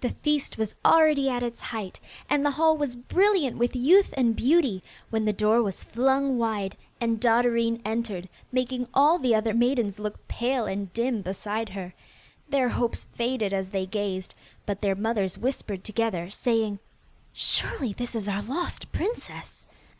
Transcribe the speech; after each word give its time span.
The 0.00 0.10
feast 0.10 0.58
was 0.58 0.76
already 0.84 1.28
at 1.28 1.42
its 1.42 1.60
height, 1.60 1.98
and 2.30 2.46
the 2.46 2.52
hall 2.52 2.76
was 2.76 2.94
brilliant 2.94 3.56
with 3.58 3.74
youth 3.74 4.14
and 4.16 4.36
beauty, 4.36 4.80
when 5.10 5.24
the 5.24 5.32
door 5.32 5.60
was 5.60 5.82
flung 5.82 6.38
wide 6.38 6.76
and 7.00 7.18
Dotterine 7.18 7.82
entered, 7.84 8.28
making 8.52 8.86
all 8.94 9.18
the 9.18 9.34
other 9.34 9.52
maidens 9.54 9.98
look 9.98 10.28
pale 10.28 10.66
and 10.66 10.92
dim 10.92 11.20
beside 11.20 11.70
her. 11.70 11.92
Their 12.48 12.68
hopes 12.68 13.08
faded 13.16 13.52
as 13.52 13.70
they 13.70 13.86
gazed, 13.86 14.36
but 14.66 14.80
their 14.82 14.94
mothers 14.94 15.36
whispered 15.36 15.82
together, 15.82 16.30
saying, 16.30 16.78
'Surely 17.32 17.92
this 17.92 18.14
is 18.14 18.28
our 18.28 18.42
lost 18.42 18.92
princess! 18.92 19.66